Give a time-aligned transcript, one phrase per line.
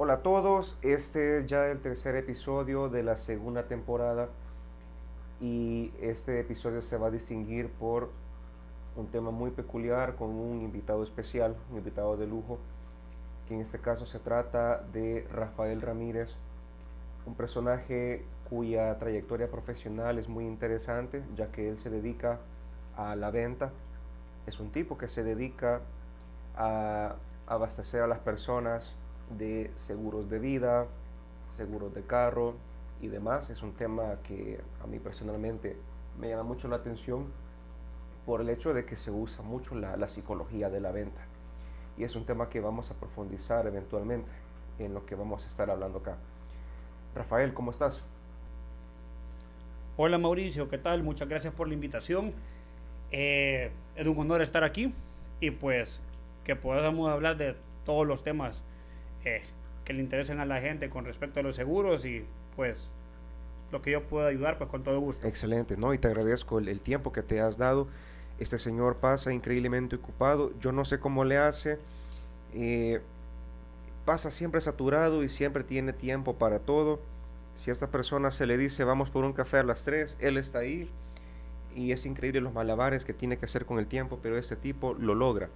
[0.00, 4.28] Hola a todos, este es ya el tercer episodio de la segunda temporada
[5.40, 8.08] y este episodio se va a distinguir por
[8.94, 12.60] un tema muy peculiar con un invitado especial, un invitado de lujo,
[13.48, 16.32] que en este caso se trata de Rafael Ramírez,
[17.26, 22.38] un personaje cuya trayectoria profesional es muy interesante, ya que él se dedica
[22.96, 23.72] a la venta,
[24.46, 25.80] es un tipo que se dedica
[26.56, 27.16] a
[27.48, 28.94] abastecer a las personas
[29.36, 30.86] de seguros de vida,
[31.56, 32.54] seguros de carro
[33.00, 33.50] y demás.
[33.50, 35.76] Es un tema que a mí personalmente
[36.18, 37.26] me llama mucho la atención
[38.26, 41.20] por el hecho de que se usa mucho la, psicología de la venta.
[41.96, 44.30] Y es un tema que vamos a profundizar eventualmente
[44.78, 46.16] en lo que vamos a estar hablando acá.
[47.14, 48.02] Rafael, ¿cómo estás?
[49.96, 51.02] Hola Mauricio, ¿qué tal?
[51.02, 52.32] Muchas gracias por la invitación.
[53.10, 54.92] Eh, es un honor estar aquí
[55.40, 55.98] y pues
[56.44, 58.62] que podamos hablar de todos los temas
[59.84, 62.24] que le interesen a la gente con respecto a los seguros y
[62.56, 62.88] pues
[63.70, 65.26] lo que yo pueda ayudar pues con todo gusto.
[65.26, 65.94] Excelente, ¿no?
[65.94, 67.88] Y te agradezco el, tiempo que te has dado.
[68.38, 70.52] Este señor pasa increíblemente ocupado.
[70.60, 71.78] Yo no sé cómo le hace.
[72.54, 73.00] Eh,
[74.04, 77.00] pasa siempre saturado y siempre tiene tiempo para todo.
[77.54, 80.36] Si a esta persona se le dice vamos por un café a las 3, él
[80.36, 80.90] está ahí.
[81.74, 84.94] Y es increíble los malabares que tiene que hacer con el tiempo, pero este tipo
[84.94, 85.48] lo logra.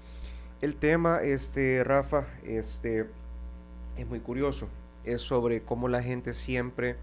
[0.61, 3.07] El tema, este, Rafa, este,
[3.97, 4.69] es muy curioso.
[5.05, 6.97] Es sobre cómo la gente siempre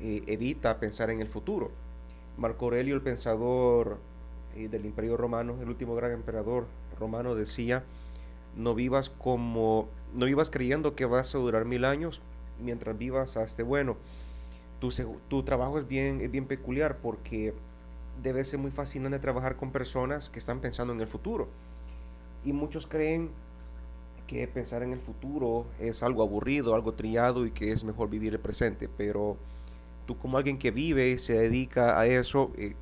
[0.00, 1.70] eh, evita pensar en el futuro.
[2.36, 3.98] Marco Aurelio, el pensador
[4.56, 6.66] eh, del Imperio Romano, el último gran emperador
[6.98, 7.84] romano, decía,
[8.56, 12.20] no vivas como, no vivas creyendo que vas a durar mil años
[12.60, 13.96] mientras vivas hasta bueno.
[14.80, 14.90] Tu,
[15.28, 17.54] tu trabajo es bien, es bien peculiar porque
[18.22, 21.48] debe ser muy fascinante trabajar con personas que están pensando en el futuro.
[22.44, 23.30] Y muchos creen
[24.26, 28.32] que pensar en el futuro es algo aburrido, algo trillado y que es mejor vivir
[28.32, 28.88] el presente.
[28.88, 29.36] Pero
[30.06, 32.74] tú como alguien que vive y se dedica a eso, eh,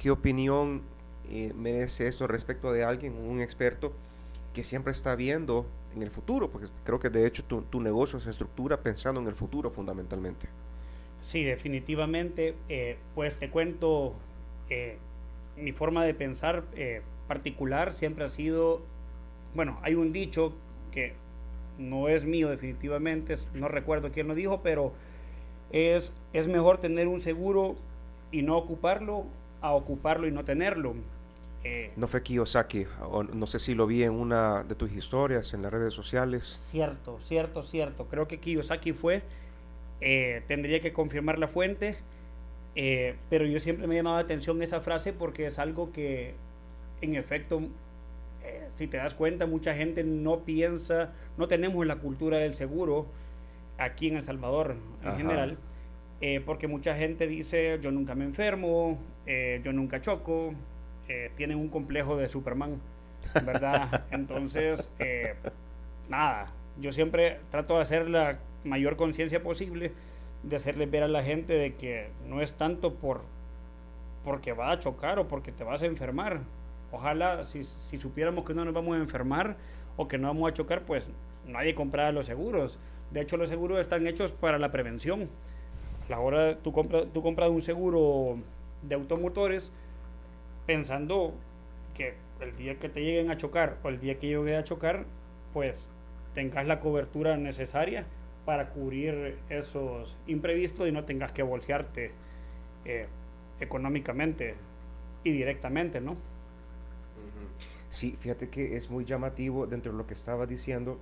[0.00, 0.82] ¿qué opinión
[1.30, 3.92] eh, merece esto respecto de alguien, un experto
[4.52, 6.50] que siempre está viendo en el futuro?
[6.50, 10.48] Porque creo que de hecho tu, negocio se estructura pensando en el futuro fundamentalmente.
[11.22, 12.54] Sí, definitivamente.
[12.68, 14.14] Eh, pues te cuento,
[15.56, 16.64] mi forma de pensar
[17.26, 18.82] particular siempre ha sido,
[19.54, 20.52] bueno, hay un dicho
[20.94, 21.12] que
[21.76, 24.92] no es mío definitivamente, no recuerdo quién lo dijo, pero
[25.72, 27.74] es, es mejor tener un seguro
[28.30, 29.24] y no ocuparlo
[29.60, 30.94] a ocuparlo y no tenerlo.
[31.64, 32.86] Eh, no fue Kiyosaki,
[33.32, 36.58] no sé si lo vi en una de tus historias en las redes sociales.
[36.66, 38.06] Cierto, cierto, cierto.
[38.06, 39.22] Creo que Kiyosaki fue.
[40.00, 41.96] Eh, tendría que confirmar la fuente,
[42.76, 46.34] eh, pero yo siempre me ha llamado la atención esa frase porque es algo que
[47.00, 47.62] en efecto
[48.44, 53.06] eh, si te das cuenta, mucha gente no piensa, no tenemos la cultura del seguro
[53.78, 55.58] aquí en El Salvador en general,
[56.20, 60.54] eh, porque mucha gente dice, yo nunca me enfermo, eh, yo nunca choco,
[61.36, 62.80] tienen un complejo de Superman,
[63.44, 64.04] ¿verdad?
[64.10, 64.90] Entonces,
[66.08, 66.50] nada,
[66.80, 69.92] yo siempre trato de hacer la mayor conciencia posible,
[70.42, 73.22] de hacerle ver a la gente de que no es tanto por
[74.24, 76.40] porque va a chocar o porque te vas a enfermar,
[76.94, 77.64] Ojalá si,
[77.98, 79.56] supiéramos que no nos vamos a enfermar
[79.96, 81.08] o que no vamos a chocar, pues
[81.46, 82.78] nadie comprara los seguros.
[83.10, 85.28] De hecho, los seguros están hechos para la prevención.
[86.08, 88.38] La hora tú compras, tú compras un seguro
[88.82, 89.72] de automotores
[90.66, 91.34] pensando
[91.94, 95.04] que el día que te lleguen a chocar o el día que llegue a chocar,
[95.52, 95.88] pues
[96.32, 98.06] tengas la cobertura necesaria
[98.44, 102.12] para cubrir esos imprevistos y no tengas que bolsearte
[102.84, 103.06] eh,
[103.60, 104.54] económicamente
[105.24, 106.16] y directamente, ¿no?
[107.94, 110.98] Sí, fíjate que es muy llamativo dentro de lo que estaba diciendo,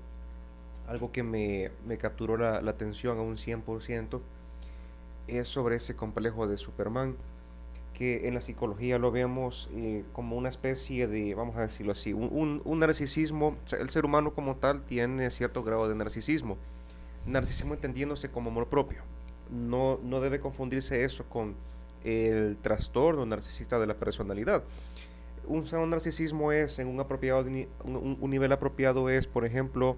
[0.87, 4.21] algo que me, capturó la, atención a un 100%,
[5.27, 7.17] es sobre ese complejo de Superman,
[7.95, 12.13] que en la psicología lo vemos eh, como una especie de, vamos a decirlo así,
[12.13, 16.59] un, un, narcisismo, el ser humano como tal tiene cierto grado de narcisismo,
[17.25, 19.01] narcisismo entendiéndose como amor propio,
[19.51, 21.55] no, no debe confundirse eso con
[22.05, 24.63] el trastorno narcisista de la personalidad
[25.47, 27.45] un sano narcisismo es, en un, apropiado,
[27.85, 29.97] un, nivel apropiado es, por ejemplo,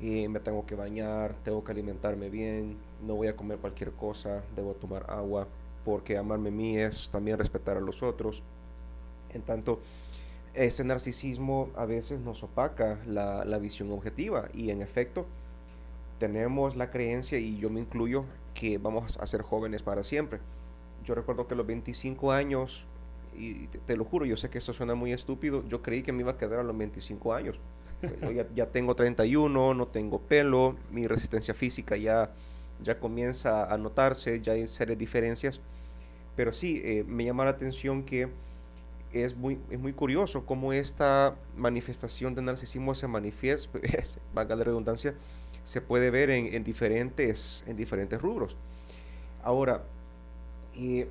[0.00, 2.76] eh, me tengo que bañar, tengo que alimentarme bien,
[3.06, 5.48] no voy a comer cualquier cosa, debo tomar agua,
[5.84, 8.42] porque amarme a mí es también respetar a los otros.
[9.32, 9.80] En tanto,
[10.54, 15.26] ese narcisismo a veces nos opaca la, la visión objetiva y en efecto
[16.18, 18.24] tenemos la creencia, y yo me incluyo,
[18.54, 20.40] que vamos a ser jóvenes para siempre.
[21.04, 22.84] Yo recuerdo que a los 25 años
[23.38, 26.22] y te, lo juro, yo sé que esto suena muy estúpido, yo creí que me
[26.22, 27.58] iba a quedar a los 25 años.
[28.34, 32.30] ya, ya, tengo 31, no tengo pelo, mi resistencia física ya,
[32.82, 35.60] ya comienza a notarse, ya hay serias diferencias.
[36.36, 38.28] Pero sí, eh, me llama la atención que
[39.12, 43.78] es muy, es muy curioso cómo esta manifestación de narcisismo se manifiesta,
[44.34, 45.14] valga la redundancia,
[45.64, 48.56] se puede ver en, en, diferentes, en diferentes rubros.
[49.42, 49.82] Ahora,
[50.76, 51.08] eh,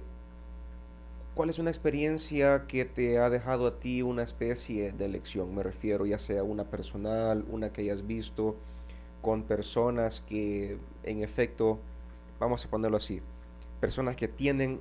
[1.37, 5.53] ¿cuál es una experiencia que te ha dejado a ti una especie de lección?
[5.53, 8.55] Me refiero ya sea una personal, una que hayas visto
[9.21, 11.77] con personas que en efecto,
[12.39, 13.21] vamos a ponerlo así,
[13.79, 14.79] personas que tienen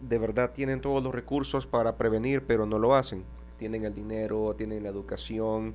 [0.00, 3.22] de verdad tienen todos los recursos para prevenir, pero no lo hacen.
[3.58, 5.74] Tienen el dinero, tienen la educación,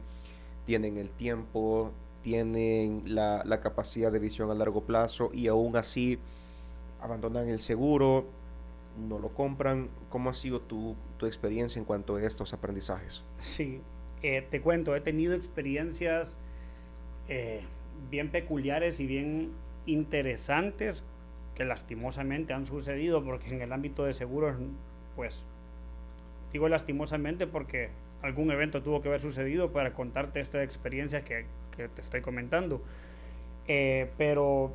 [0.65, 1.91] tienen el tiempo,
[2.23, 6.17] tienen la, capacidad de visión a largo plazo y aún así
[6.99, 8.25] abandonan el seguro,
[8.97, 9.89] no lo compran.
[10.09, 13.23] ¿Cómo ha sido tu, experiencia en cuanto a estos aprendizajes?
[13.39, 13.81] Sí,
[14.21, 16.37] eh, te cuento, he tenido experiencias
[17.27, 17.61] eh,
[18.09, 19.51] bien peculiares y bien
[19.85, 21.03] interesantes
[21.55, 24.55] que lastimosamente han sucedido, porque en el ámbito de seguros,
[25.15, 25.43] pues,
[26.51, 27.89] digo lastimosamente porque
[28.21, 31.45] algún evento tuvo que haber sucedido para contarte esta experiencia que,
[31.75, 32.81] que te estoy comentando.
[33.67, 34.71] Eh, pero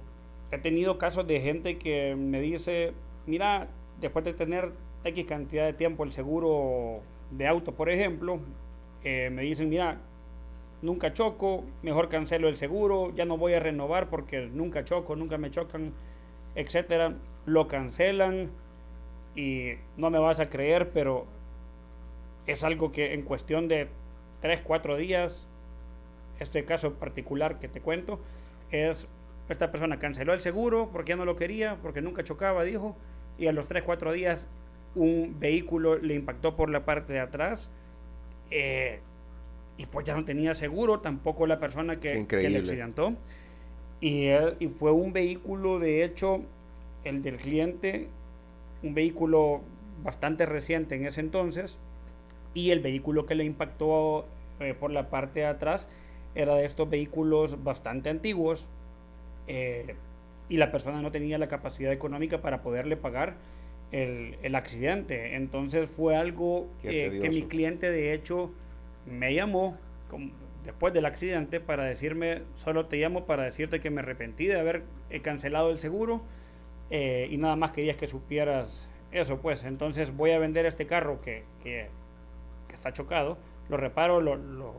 [0.51, 2.93] he tenido casos de gente que me dice,
[3.27, 3.69] mira,
[4.03, 4.73] después de tener
[5.05, 7.01] X cantidad de tiempo el seguro
[7.31, 8.41] de auto, por ejemplo,
[9.03, 9.99] eh, me dicen, mira,
[10.83, 15.39] nunca choco, mejor cancelo el seguro, ya no voy a renovar porque nunca choco, nunca
[15.39, 15.93] me chocan
[16.55, 17.15] etcétera,
[17.47, 18.51] lo cancelan
[19.35, 21.27] y no me vas a creer, pero
[22.47, 23.89] es algo que en cuestión de
[24.41, 25.47] 3, 4 días,
[26.41, 28.21] este caso particular que te cuento,
[28.71, 29.09] es
[29.49, 32.97] esta persona canceló el seguro porque ya no lo quería, porque nunca chocaba, dijo,
[33.43, 34.47] y a los 3, 4 días
[34.95, 37.69] un vehículo le impactó por la parte de atrás.
[38.51, 39.01] Eh,
[39.79, 43.15] y pues ya no tenía seguro, tampoco la persona que, que le accidentó.
[44.01, 46.43] Y, y fue un vehículo, de hecho,
[47.05, 48.09] el del cliente,
[48.83, 49.63] un vehículo
[50.05, 51.79] bastante reciente en ese entonces,
[52.55, 54.27] y el vehículo que le impactó
[54.61, 55.89] eh, por la parte de atrás
[56.35, 58.67] era de estos vehículos bastante antiguos,
[59.47, 59.95] eh,
[60.53, 63.37] y la persona no tenía la capacidad económica para poderle pagar
[63.91, 65.35] el, el accidente.
[65.35, 68.51] Entonces fue algo eh, que mi cliente de hecho
[69.07, 69.79] me llamó,
[70.63, 74.83] después del accidente para decirme, solo te llamo para decirte que me arrepentí de haber
[75.09, 76.21] eh, cancelado el seguro
[76.91, 81.23] eh, y nada más querías que supieras eso, pues entonces voy a vender este carro
[81.23, 81.89] que, que,
[82.75, 83.39] está chocado,
[83.71, 84.75] lo reparo, lo, lo,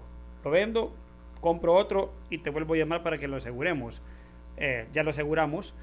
[0.52, 0.94] vendo,
[1.42, 4.04] compro otro y te vuelvo a llamar para que lo aseguremos.
[4.58, 5.74] Eh, ya lo aseguramos,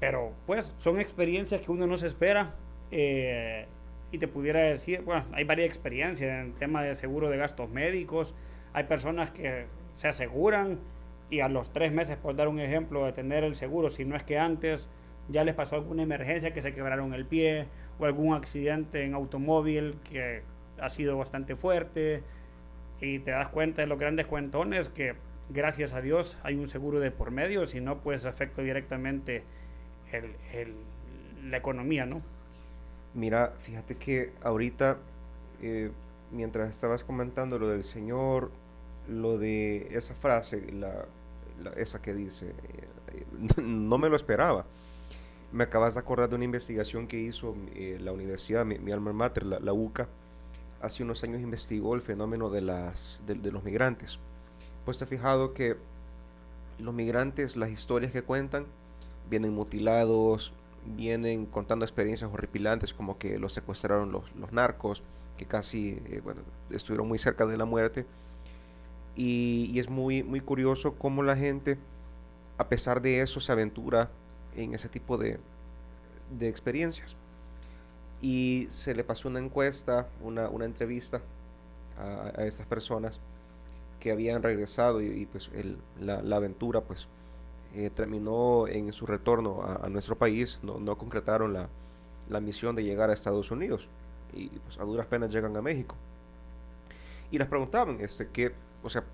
[0.00, 2.54] pero pues son experiencias que uno no se espera
[2.90, 8.34] y te pudiera decir, bueno, hay varias experiencias en tema de seguro de gastos médicos,
[8.72, 10.78] hay personas que se aseguran
[11.30, 14.16] y a los tres meses, por dar un ejemplo, de tener el seguro, si no
[14.16, 14.88] es que antes
[15.28, 17.66] ya les pasó alguna emergencia que se quebraron el pie
[17.98, 20.42] o algún accidente en automóvil que
[20.80, 22.22] ha sido bastante fuerte
[23.00, 25.14] y te das cuenta de los grandes cuentones que
[25.50, 29.42] gracias a Dios hay un seguro de por medio, si no pues afecta directamente
[31.44, 32.22] la economía, ¿no?
[33.14, 34.98] Mira, fíjate que ahorita
[35.62, 35.90] eh,
[36.30, 38.50] mientras estabas comentando lo del Señor,
[39.08, 41.04] lo de esa frase, la,
[41.76, 44.64] esa que dice, eh, no me lo esperaba.
[45.50, 49.44] Me acabas de acordar de una investigación que hizo eh, la universidad, mi, alma mater,
[49.44, 50.06] la, UCA,
[50.82, 54.18] hace unos años investigó el fenómeno de, las, de, los migrantes.
[54.88, 55.76] Pues te has fijado que
[56.78, 58.64] los migrantes, las historias que cuentan,
[59.28, 60.54] vienen mutilados,
[60.96, 65.02] vienen contando experiencias horripilantes como que los secuestraron los, los narcos,
[65.36, 66.40] que casi eh, bueno,
[66.70, 68.06] estuvieron muy cerca de la muerte.
[69.14, 71.76] Y, es muy, muy curioso cómo la gente,
[72.56, 74.08] a pesar de eso, se aventura
[74.56, 75.38] en ese tipo de,
[76.38, 77.14] de experiencias.
[78.22, 81.20] Y se le pasó una encuesta, una, una entrevista
[81.98, 83.20] a, a, estas personas
[84.00, 85.50] que habían regresado y, pues
[86.00, 87.08] la, la, aventura pues
[87.74, 91.68] eh, terminó en su retorno a, nuestro país, no, no concretaron la,
[92.28, 93.88] la, misión de llegar a Estados Unidos
[94.32, 95.94] y pues a duras penas llegan a México.
[97.30, 98.52] Y les preguntaban, este, que,
[98.82, 99.04] o sea,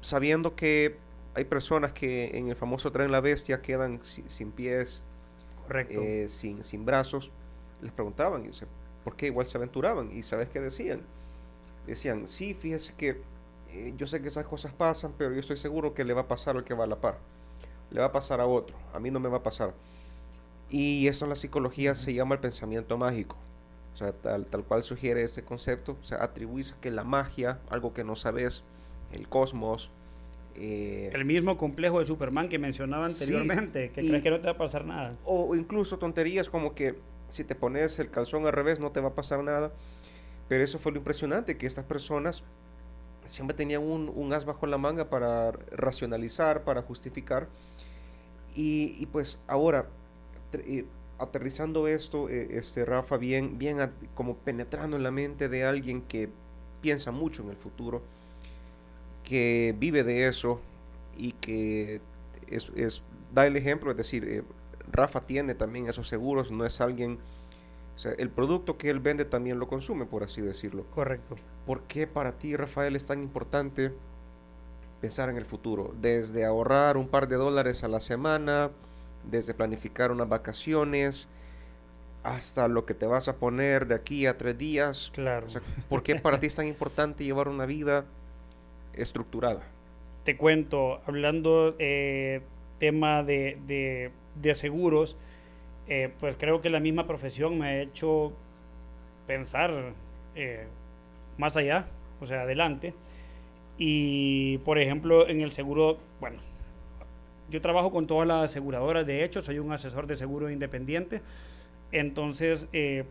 [0.00, 0.96] sabiendo que
[1.34, 5.02] hay personas que en el famoso tren La Bestia quedan sin, pies,
[5.66, 6.00] Correcto.
[6.00, 7.32] Eh, sin, sin brazos,
[7.82, 8.50] les preguntaban, y,
[9.02, 10.16] ¿por qué igual se aventuraban?
[10.16, 11.00] Y ¿sabes qué decían?
[11.86, 13.20] Decían, sí, fíjese que
[13.76, 16.28] eh, yo sé que esas cosas pasan, pero yo estoy seguro que le va a
[16.28, 17.18] pasar al que va a la par.
[17.90, 19.74] Le va a pasar a otro, a mí no me va a pasar.
[20.68, 23.36] Y eso en la psicología se llama el pensamiento mágico.
[23.94, 27.94] O sea, tal, tal cual sugiere ese concepto, o sea, atribuís que la magia, algo
[27.94, 28.62] que no sabes,
[29.12, 29.90] el cosmos.
[30.54, 34.52] Eh, el mismo complejo de Superman que mencionaba anteriormente, que crees que no te va
[34.52, 35.16] a pasar nada.
[35.24, 39.08] O incluso tonterías como que si te pones el calzón al revés no te va
[39.08, 39.72] a pasar nada.
[40.48, 42.44] Pero eso fue lo impresionante, que estas personas
[43.26, 47.48] siempre tenían un, un as bajo la manga para racionalizar, para justificar.
[48.54, 49.86] Y, pues ahora,
[50.54, 50.86] eh,
[51.18, 53.78] aterrizando esto, eh, este, Rafa, bien, bien
[54.14, 56.30] como penetrando en la mente de alguien que
[56.80, 58.02] piensa mucho en el futuro,
[59.24, 60.60] que vive de eso
[61.18, 62.00] y que
[62.48, 63.02] es, es
[63.34, 64.42] da el ejemplo, es decir, eh,
[64.90, 67.18] Rafa tiene también esos seguros, no es alguien,
[67.96, 70.84] o sea, el producto que él vende también lo consume, por así decirlo.
[70.94, 71.36] Correcto.
[71.64, 73.90] ¿Por qué para ti, Rafael, es tan importante
[75.00, 75.94] pensar en el futuro?
[76.00, 78.70] Desde ahorrar un par de dólares a la semana,
[79.30, 81.26] desde planificar unas vacaciones,
[82.22, 85.10] hasta lo que te vas a poner de aquí a tres días.
[85.14, 85.46] Claro.
[85.88, 88.04] ¿Por qué para ti es tan importante llevar una vida
[88.92, 89.62] estructurada?
[90.24, 92.42] Te cuento, hablando eh,
[92.78, 95.16] tema de, de, seguros,
[95.88, 98.32] eh, pues creo que la misma profesión me ha hecho
[99.26, 99.92] pensar
[100.34, 100.66] eh,
[101.38, 101.86] más allá,
[102.20, 102.94] o sea, adelante.
[103.78, 106.38] Y, por ejemplo, en el seguro, bueno,
[107.50, 111.20] yo trabajo con todas las aseguradoras, de hecho, soy un asesor de seguro independiente.
[111.92, 113.04] Entonces, eh,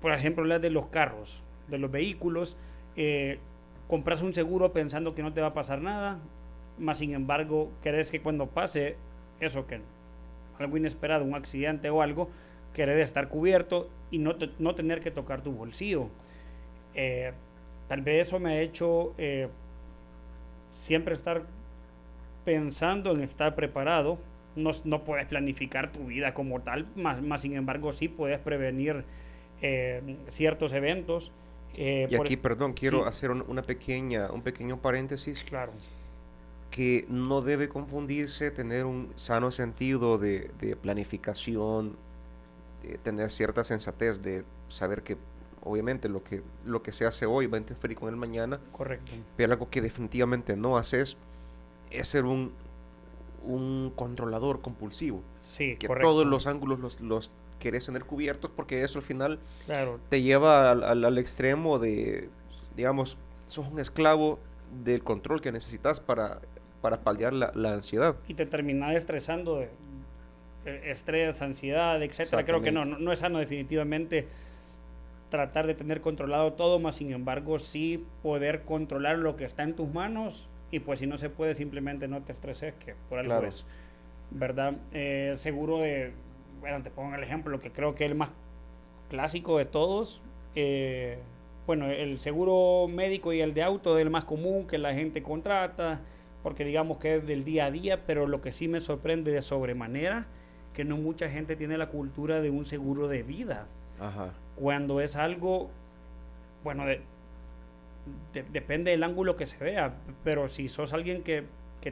[0.00, 2.56] por ejemplo, la de los carros, de los vehículos,
[2.96, 3.38] eh,
[3.88, 6.18] compras un seguro pensando que no te va a pasar nada,
[6.78, 8.96] más sin embargo, crees que cuando pase
[9.40, 9.80] eso, que
[10.58, 12.30] algo inesperado, un accidente o algo,
[12.72, 16.08] querés estar cubierto y no, no tener que tocar tu bolsillo.
[16.94, 17.32] Eh,
[17.88, 19.14] tal vez eso me ha hecho
[20.70, 21.42] siempre estar
[22.44, 24.18] pensando en estar preparado
[24.56, 29.04] no, no puedes planificar tu vida como tal, más, más sin embargo sí puedes prevenir
[29.62, 31.32] eh, ciertos eventos.
[31.76, 35.42] Eh, y aquí, perdón, quiero hacer una pequeña, un pequeño paréntesis.
[35.42, 35.72] Claro.
[36.74, 41.96] Que no debe confundirse tener un sano sentido de, de planificación,
[42.82, 45.16] de tener cierta sensatez, de saber que
[45.62, 48.60] obviamente lo que, lo que se hace hoy va a interferir con el mañana.
[48.72, 49.12] Correcto.
[49.36, 51.16] Pero algo que definitivamente no haces
[51.90, 52.52] es ser un,
[53.44, 55.22] un controlador compulsivo.
[55.42, 59.38] Sí, que todos los ángulos los, los querés tener cubiertos porque eso al final
[60.08, 62.28] te lleva al, al, extremo de,
[62.76, 63.16] digamos,
[63.46, 64.38] sos un esclavo
[64.84, 66.40] del control que necesitas para,
[66.84, 68.14] para paliar la, la ansiedad.
[68.28, 69.70] Y te terminas estresando, de,
[70.90, 72.44] estrés, ansiedad, etcétera.
[72.44, 74.28] Creo que no, no, no, es sano definitivamente
[75.30, 79.74] tratar de tener controlado todo, más sin embargo sí poder controlar lo que está en
[79.74, 83.38] tus manos y pues si no se puede, simplemente no te estreses, que por algo
[83.46, 83.64] es,
[84.30, 84.74] ¿verdad?
[84.92, 86.12] Eh, seguro de,
[86.60, 88.28] bueno, te pongo el ejemplo, lo que creo que es el más
[89.08, 90.20] clásico de todos,
[90.54, 91.16] eh,
[91.66, 95.22] bueno, el seguro médico y el de auto es el más común que la gente
[95.22, 96.02] contrata,
[96.44, 99.40] porque digamos que es del día a día, pero lo que sí me sorprende de
[99.40, 100.26] sobremanera,
[100.74, 103.66] que no mucha gente tiene la cultura de un seguro de vida.
[103.98, 104.34] Ajá.
[104.54, 105.70] Cuando es algo,
[106.62, 107.00] bueno, de,
[108.52, 111.44] depende del ángulo que se vea, pero si sos alguien que,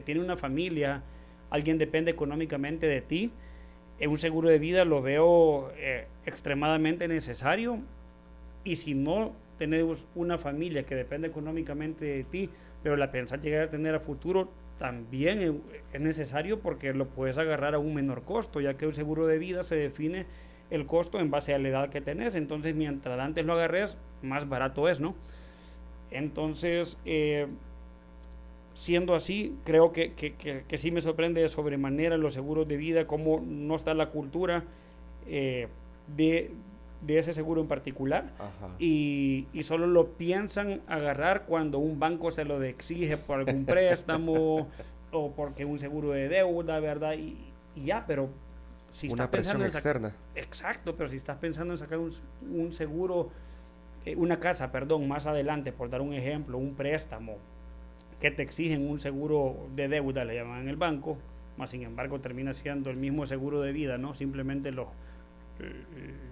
[0.05, 1.01] tiene una familia,
[1.49, 3.31] alguien depende económicamente de ti,
[3.99, 7.79] en un seguro de vida lo veo eh, extremadamente necesario
[8.63, 12.49] y si no tenemos una familia que depende económicamente de ti,
[12.83, 15.61] pero la pensás llegar a tener a futuro, también
[15.93, 19.37] es necesario porque lo puedes agarrar a un menor costo, ya que un seguro de
[19.37, 20.25] vida se define
[20.69, 22.35] el costo en base a la edad que tenés.
[22.35, 25.15] Entonces, mientras antes lo agarres, más barato es, ¿no?
[26.11, 27.47] Entonces, eh,
[28.73, 33.41] siendo así, creo que, que, sí me sorprende de sobremanera los seguros de vida, cómo
[33.45, 34.63] no está la cultura
[35.27, 35.67] eh,
[36.15, 36.51] de,
[37.07, 38.31] ese seguro en particular
[38.79, 44.67] y, y, solo lo piensan agarrar cuando un banco se lo exige por algún préstamo
[45.11, 47.13] o porque un seguro de deuda, ¿verdad?
[47.13, 47.37] Y,
[47.75, 48.29] ya, pero
[48.91, 50.13] si Una presión externa.
[50.35, 52.13] Exacto, pero si estás pensando en sacar un,
[52.51, 53.31] un seguro
[54.05, 57.37] eh, una casa, perdón, más adelante, por dar un ejemplo, un préstamo
[58.19, 61.17] que te exigen un seguro de deuda, le llaman en el banco,
[61.57, 64.13] más sin embargo termina siendo el mismo seguro de vida, ¿no?
[64.13, 64.87] Simplemente lo, eh,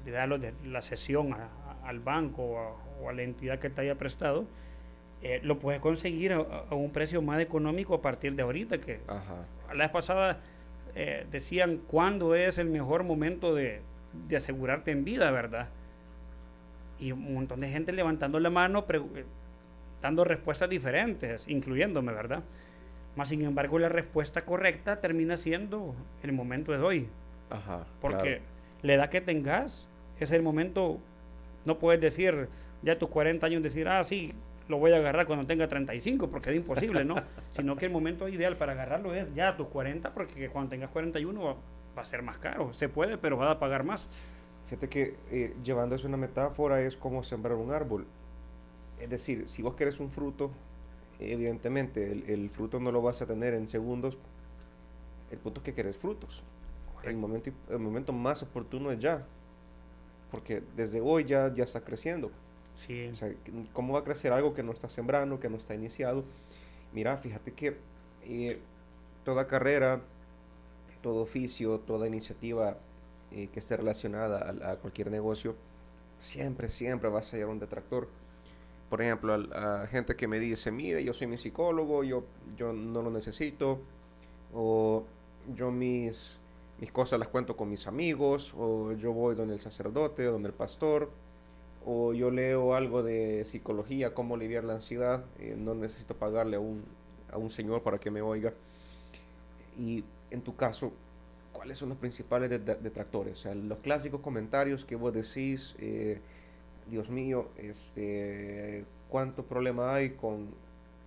[0.05, 1.35] le da la sesión
[1.83, 4.45] al banco o a, la entidad que te haya prestado,
[5.21, 8.99] eh, lo puedes conseguir a, un precio más económico a partir de ahorita, que
[9.73, 10.39] la vez pasada
[11.31, 13.81] decían cuándo es el mejor momento de,
[14.27, 15.69] de asegurarte en vida, ¿verdad?
[17.01, 19.25] y un montón de gente levantando la mano, eh,
[20.01, 22.43] dando respuestas diferentes, incluyéndome, ¿verdad?
[23.15, 27.09] Más sin embargo, la respuesta correcta termina siendo el momento de hoy.
[27.49, 27.85] Ajá.
[27.99, 28.41] Porque
[28.81, 29.87] la edad que tengas
[30.19, 30.99] es el momento,
[31.65, 32.49] no puedes decir
[32.81, 34.33] ya tus 40 años, decir, ah, sí,
[34.67, 37.15] lo voy a agarrar cuando tenga 35, porque es imposible, ¿no?
[37.51, 40.89] Sino que el momento ideal para agarrarlo es ya a tus 40, porque cuando tengas
[40.89, 41.55] 41 va,
[41.97, 42.73] va a ser más caro.
[42.73, 44.07] Se puede, pero va a pagar más.
[44.67, 48.07] Fíjate que eh, llevando eso una metáfora es como sembrar un árbol.
[48.99, 50.51] Es decir, si vos querés un fruto,
[51.19, 54.17] evidentemente el, el fruto no lo vas a tener en segundos.
[55.29, 56.43] El punto es que querés frutos.
[57.03, 59.25] El momento, el momento más oportuno es ya.
[60.29, 62.31] Porque desde hoy ya, ya está creciendo.
[62.75, 63.07] Sí.
[63.07, 63.33] O sea,
[63.73, 66.23] ¿cómo va a crecer algo que no está sembrando, que no está iniciado?
[66.93, 67.77] Mira, fíjate que
[68.23, 68.59] eh,
[69.23, 70.01] toda carrera,
[71.01, 72.77] todo oficio, toda iniciativa
[73.31, 75.55] eh, que esté relacionada a, a, cualquier negocio,
[76.17, 78.07] siempre, siempre vas a hallar un detractor.
[78.89, 82.25] Por ejemplo, a, a, gente que me dice, mire, yo soy mi psicólogo, yo,
[82.57, 83.79] yo no lo necesito,
[84.53, 85.05] o
[85.55, 86.40] yo mis,
[86.81, 90.49] mis cosas las cuento con mis amigos, o yo voy donde el sacerdote, o donde
[90.49, 91.11] el pastor,
[91.85, 96.59] o yo leo algo de psicología, cómo aliviar la ansiedad, eh, no necesito pagarle a
[96.59, 96.83] un,
[97.31, 98.53] a un señor para que me oiga.
[99.77, 100.91] Y en tu caso,
[101.53, 103.33] ¿cuáles son los principales detractores?
[103.33, 106.19] O sea, los clásicos comentarios que vos decís, eh,
[106.89, 110.49] Dios mío, este, ¿cuánto problema hay con,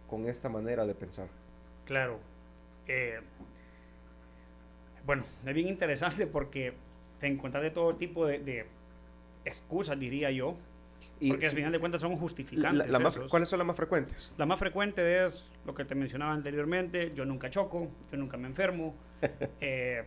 [0.08, 1.26] con esta manera de pensar?
[1.84, 2.18] Claro.
[2.86, 3.18] Eh,
[5.06, 6.72] bueno, es bien interesante porque
[7.20, 8.66] te encuentras de todo tipo de, de
[9.44, 10.56] excusas, diría yo.
[11.20, 12.86] Y porque si, al final de cuentas son justificantes.
[12.86, 14.32] La, la más, ¿Cuáles son las más frecuentes?
[14.36, 18.46] La más frecuente es lo que te mencionaba anteriormente, yo nunca choco, yo nunca me
[18.48, 18.94] enfermo.
[19.60, 20.04] eh,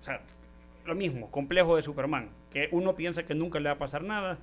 [0.00, 0.20] o sea,
[0.86, 4.38] lo mismo, complejo de Superman, que uno piensa que nunca le va a pasar nada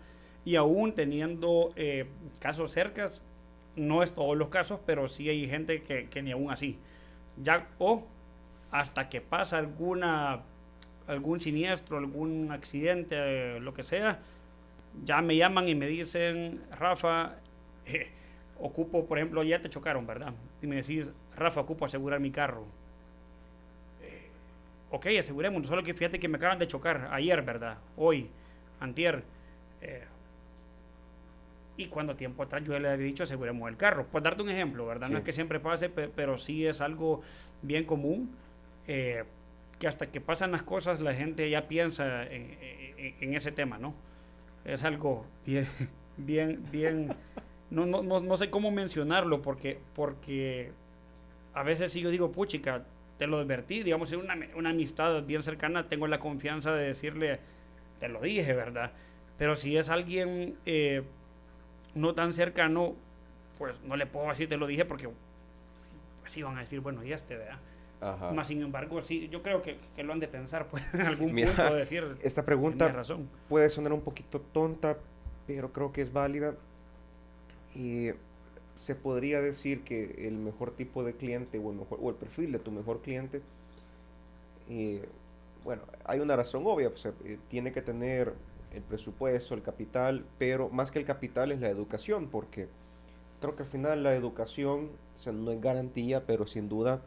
[0.46, 2.06] y aún teniendo eh,
[2.40, 3.22] casos cercas,
[3.76, 6.78] no es todos los casos, pero sí hay gente que, que ni aún así.
[7.42, 8.06] Ya, o
[8.72, 10.42] hasta que pasa alguna
[11.08, 14.20] algún siniestro, algún accidente, eh, lo que sea,
[15.06, 17.36] ya me llaman y me dicen, Rafa,
[17.86, 18.10] eh,
[18.60, 20.34] ocupo, por ejemplo, ya te chocaron, ¿verdad?
[20.62, 21.06] Y me decís,
[21.36, 22.66] Rafa, ocupo asegurar mi carro.
[24.02, 24.28] Eh,
[24.92, 27.78] ok, aseguremos, solo que fíjate que me acaban de chocar ayer, ¿verdad?
[27.96, 28.30] Hoy,
[28.80, 29.24] antier.
[29.82, 30.04] Eh,
[31.78, 34.08] y cuando tiempo atrás yo le había dicho aseguremos el carro.
[34.12, 35.08] Pues darte un ejemplo, ¿verdad?
[35.08, 35.14] Sí.
[35.14, 37.22] No es que siempre pase, pero sí es algo
[37.62, 38.36] bien común.
[38.88, 39.24] Eh,
[39.80, 42.58] que hasta que pasan las cosas la gente ya piensa en,
[42.98, 43.94] en, en ese tema, ¿no?
[44.66, 45.68] Es algo bien,
[46.18, 47.16] bien, bien,
[47.70, 50.72] no, no, no, no, sé cómo mencionarlo porque, porque
[51.54, 52.86] a veces si yo digo, puchica,
[53.18, 57.40] te lo advertí, digamos, en una, una amistad bien cercana, tengo la confianza de decirle,
[58.00, 58.92] te lo dije, ¿verdad?
[59.38, 61.04] Pero si es alguien eh,
[61.94, 62.96] no tan cercano,
[63.58, 65.10] pues no le puedo decir, te lo dije porque
[66.22, 67.60] pues iban a decir, bueno, y este, ¿verdad?
[68.00, 68.32] Ajá.
[68.32, 71.34] Más sin embargo, sí, yo creo que, que, lo han de pensar, pues, en algún
[71.34, 72.18] Mira, punto de decir.
[72.22, 73.28] Esta pregunta razón.
[73.50, 74.98] puede sonar un poquito tonta,
[75.48, 76.56] pero creo que es válida.
[77.74, 78.10] Y
[78.76, 82.52] se podría decir que el mejor tipo de cliente o el, mejor, o el perfil
[82.52, 83.42] de tu mejor cliente,
[84.70, 85.04] eh,
[85.64, 88.34] bueno, hay una razón obvia, pues, eh, tiene que tener
[88.74, 92.68] el presupuesto, el capital, pero más que el capital es la educación, porque
[93.42, 97.02] creo que al final la educación o sea, no es garantía, pero sin duda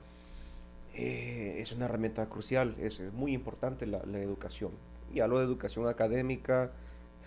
[1.01, 4.73] eh, es una herramienta crucial, es, muy importante la, la, educación.
[5.13, 6.71] Y hablo de educación académica,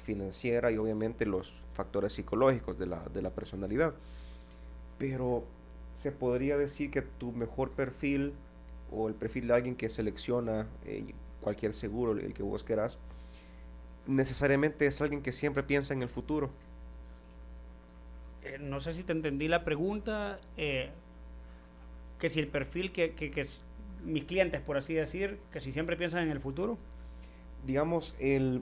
[0.04, 3.94] financiera y obviamente los factores psicológicos de la, de la personalidad.
[4.98, 5.44] Pero
[5.94, 8.34] se podría decir que tu mejor perfil
[8.92, 12.98] o el perfil de alguien que selecciona eh, cualquier seguro, el que vos querás,
[14.08, 16.50] necesariamente es alguien que siempre piensa en el futuro.
[18.44, 20.40] Eh, no sé si te entendí la pregunta.
[20.58, 20.92] Eh,
[22.24, 23.46] que si el perfil que, que, que
[24.06, 26.78] mis clientes, por así decir, que si siempre piensan en el futuro.
[27.68, 28.62] Digamos, el,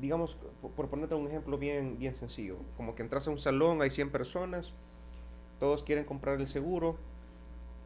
[0.00, 0.36] digamos,
[0.74, 4.10] por, ponerte un ejemplo bien, bien sencillo, como que entras a un salón, hay 100
[4.10, 4.72] personas,
[5.60, 6.96] todos quieren comprar el seguro,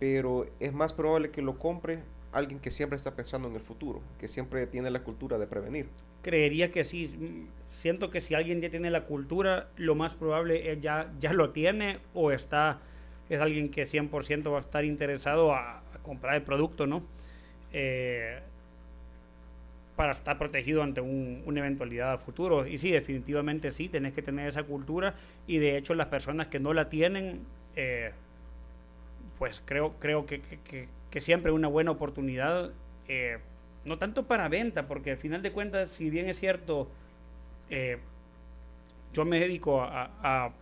[0.00, 1.98] pero es más probable que lo compre
[2.32, 5.90] alguien que siempre está pensando en el futuro, que siempre tiene la cultura de prevenir.
[6.22, 7.46] Creería que sí.
[7.68, 11.50] Siento que si alguien ya tiene la cultura, lo más probable es ya, ya lo
[11.50, 12.80] tiene o está
[13.28, 17.02] es alguien que 100% va a estar interesado a, comprar el producto, ¿no?
[17.72, 18.38] Eh,
[19.94, 22.66] para estar protegido ante un, una eventualidad a futuro.
[22.66, 26.60] Y sí, definitivamente sí, tenés que tener esa cultura y de hecho las personas que
[26.60, 27.40] no la tienen,
[27.76, 28.12] eh,
[29.38, 32.70] pues creo, creo que, que, que, siempre es una buena oportunidad,
[33.08, 33.38] eh,
[33.84, 36.88] no tanto para venta, porque al final de cuentas, si bien es cierto,
[39.12, 40.52] yo me dedico a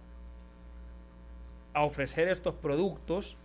[1.77, 3.37] a ofrecer estos productos,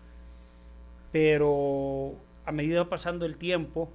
[1.11, 2.13] pero
[2.45, 3.89] a medida pasando el tiempo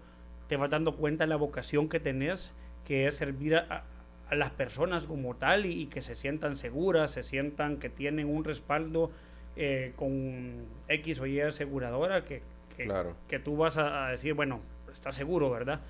[0.49, 2.53] te vas dando cuenta de la vocación que tenés,
[2.85, 3.85] que es servir a,
[4.29, 8.44] a las personas como tal y, que se sientan seguras, se sientan que tienen un
[8.44, 9.11] respaldo
[9.57, 12.42] eh, con X o Y aseguradora que,
[12.77, 14.61] que, tú vas a, decir, bueno,
[14.92, 15.81] está seguro, ¿verdad?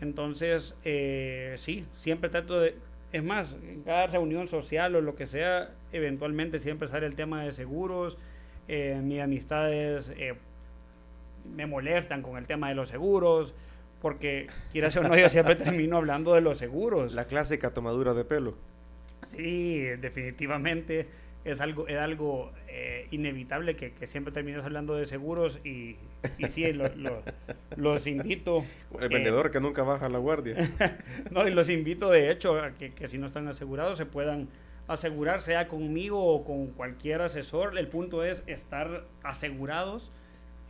[0.00, 2.74] Entonces, eh, sí, siempre trato de...
[3.14, 7.44] Es más, en cada reunión social o lo que sea, eventualmente siempre sale el tema
[7.44, 8.18] de seguros.
[8.66, 10.34] Eh, mis amistades eh,
[11.54, 13.54] me molestan con el tema de los seguros
[14.02, 17.14] porque quieras o no, yo siempre termino hablando de los seguros.
[17.14, 18.56] La clásica tomadura de pelo.
[19.22, 21.06] Sí, definitivamente
[21.44, 25.96] es algo, es algo eh, inevitable que, siempre termines hablando de seguros y,
[26.38, 26.64] y sí,
[27.76, 28.64] los invito.
[28.98, 30.56] El vendedor que nunca baja la guardia.
[31.30, 34.48] no, y los invito de hecho a que, que si no están asegurados se puedan
[34.86, 37.76] asegurar, sea conmigo o con cualquier asesor.
[37.78, 40.10] El punto es estar asegurados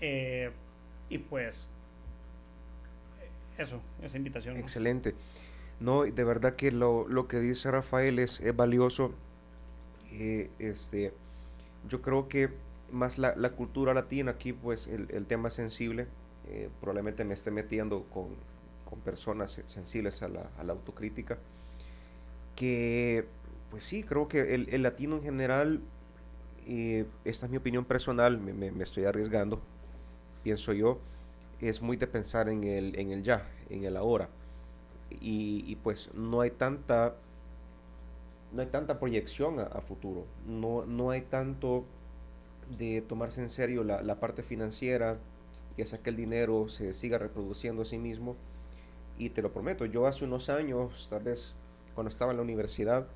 [0.00, 0.50] eh,
[1.08, 1.68] y pues
[3.58, 4.56] eso, esa invitación.
[4.56, 5.14] Excelente.
[5.80, 9.14] No, de verdad que lo, lo que dice Rafael es, valioso.
[10.14, 11.12] Eh, este,
[11.88, 12.50] yo creo que
[12.92, 16.06] más la, la, cultura latina aquí, pues el, el tema sensible,
[16.48, 18.28] eh, probablemente me esté metiendo con,
[18.88, 21.38] con personas sensibles a la, a la, autocrítica,
[22.54, 23.24] que
[23.70, 25.80] pues sí, creo que el, el latino en general,
[26.66, 29.60] eh, esta es mi opinión personal, me, me, me estoy arriesgando,
[30.44, 31.00] pienso yo,
[31.60, 34.28] es muy de pensar en el, en el ya, en el ahora.
[35.20, 37.14] Y, pues no hay tanta
[38.54, 41.84] no hay tanta proyección a, futuro, no, no hay tanto
[42.78, 45.18] de tomarse en serio la, la parte financiera,
[45.76, 48.36] que hace que el dinero se siga reproduciendo a sí mismo.
[49.18, 51.54] Y te lo prometo, yo hace unos años, tal vez
[51.94, 53.06] cuando estaba en la universidad,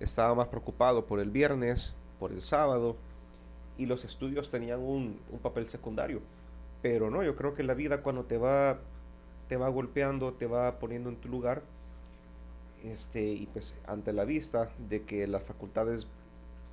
[0.00, 2.96] estaba más preocupado por el viernes, por el sábado,
[3.78, 6.20] y los estudios tenían un, un papel secundario
[6.82, 8.78] pero no, yo creo que la vida cuando te va,
[9.48, 11.62] te va golpeando, te va poniendo en tu lugar,
[12.82, 16.06] este, y pues ante la vista de que las facultades,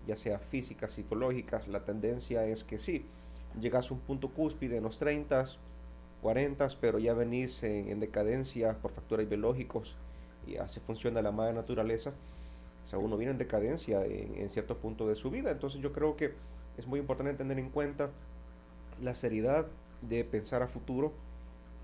[0.07, 3.05] ya sea físicas, psicológicas, la tendencia es que sí,
[3.59, 5.45] llegas a un punto cúspide en los 30,
[6.21, 9.95] 40, pero ya venís en, decadencia por factores biológicos
[10.47, 12.11] y así funciona la madre naturaleza.
[12.83, 15.51] O sea, uno viene en decadencia en, en cierto punto de su vida.
[15.51, 16.33] Entonces yo creo que
[16.77, 18.09] es muy importante tener en cuenta
[19.01, 19.67] la seriedad
[20.01, 21.13] de pensar a futuro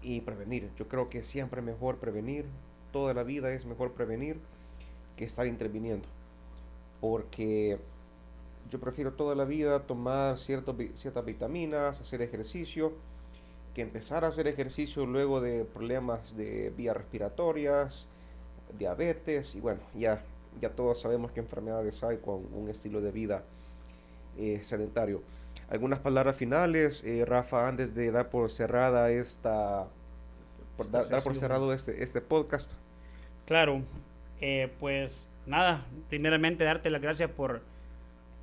[0.02, 0.70] y prevenir.
[0.78, 2.46] Yo creo que siempre mejor prevenir,
[2.96, 4.40] toda la vida es mejor prevenir
[5.18, 6.08] que estar interviniendo.
[7.02, 7.78] Porque
[8.72, 12.94] yo prefiero toda la vida tomar ciertas vitaminas, hacer ejercicio,
[13.74, 18.08] que empezar a hacer ejercicio luego de problemas de vías respiratorias,
[18.80, 20.24] diabetes y bueno, ya,
[20.62, 23.44] ya todos sabemos qué enfermedades hay con un estilo de vida
[24.38, 25.22] eh, sedentario
[25.68, 29.88] algunas palabras finales, eh, Rafa, antes de dar por cerrada esta,
[30.78, 32.74] por dar, por cerrado este, este podcast.
[33.46, 33.84] Claro,
[34.42, 37.62] eh, pues nada, primeramente darte las gracias por,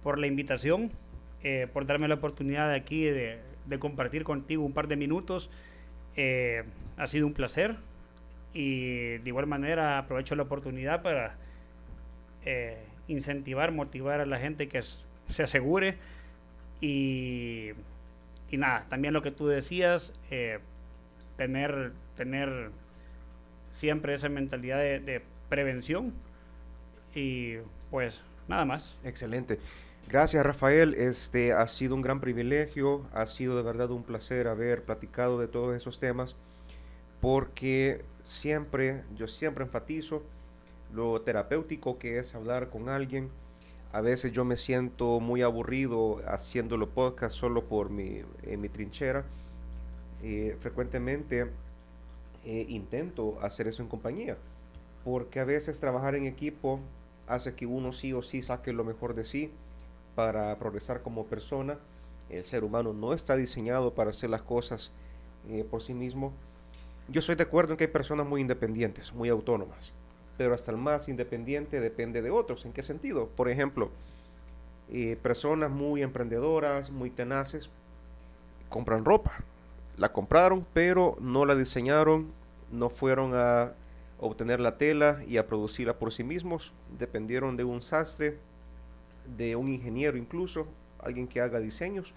[0.02, 0.92] por la invitación,
[1.42, 3.40] eh, por darme la oportunidad de aquí de,
[3.78, 5.50] compartir contigo un par de minutos.
[6.98, 7.76] ha sido un placer
[8.52, 11.36] y de igual manera aprovecho la oportunidad para
[13.08, 14.82] incentivar, motivar a la gente que
[15.28, 15.96] se asegure
[16.80, 17.70] y,
[18.50, 20.58] y nada, también lo que tú decías, eh,
[21.36, 22.70] tener, tener
[23.72, 26.14] siempre esa mentalidad de, prevención
[27.14, 27.56] y
[27.90, 28.96] pues nada más.
[29.04, 29.58] Excelente.
[30.08, 34.82] Gracias Rafael, este ha sido un gran privilegio, ha sido de verdad un placer haber
[34.82, 36.34] platicado de todos esos temas,
[37.20, 40.22] porque siempre, yo siempre enfatizo
[40.94, 43.30] lo terapéutico que es hablar con alguien,
[43.92, 48.70] a veces yo me siento muy aburrido haciendo los podcasts solo por mi, en mi
[48.70, 49.24] trinchera.
[50.22, 51.50] Eh, frecuentemente
[52.44, 54.36] eh, intento hacer eso en compañía,
[55.04, 56.80] porque a veces trabajar en equipo
[57.26, 59.50] hace que uno sí o sí saque lo mejor de sí
[60.14, 61.78] para progresar como persona.
[62.30, 64.90] El ser humano no está diseñado para hacer las cosas
[65.48, 66.32] eh, por sí mismo.
[67.08, 69.92] Yo estoy de acuerdo en que hay personas muy independientes, muy autónomas
[70.36, 72.64] pero hasta el más independiente depende de otros.
[72.64, 73.28] ¿En qué sentido?
[73.28, 73.90] Por ejemplo,
[74.90, 77.70] eh, personas muy emprendedoras, muy tenaces,
[78.68, 79.44] compran ropa.
[80.02, 82.32] La compraron, pero no la diseñaron,
[82.72, 83.74] no fueron a
[84.18, 86.72] obtener la tela y a producirla por sí mismos.
[86.98, 88.36] Dependieron de un sastre,
[89.36, 90.66] de un ingeniero incluso,
[90.98, 92.14] alguien que haga diseños.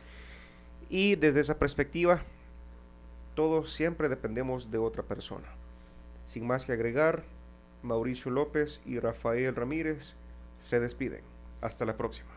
[0.89, 2.23] Y desde esa perspectiva,
[3.35, 5.47] todos siempre dependemos de otra persona.
[6.25, 7.23] Sin más que agregar,
[7.83, 10.15] Mauricio López y Rafael Ramírez
[10.59, 11.21] se despiden.
[11.61, 12.34] Hasta la próxima.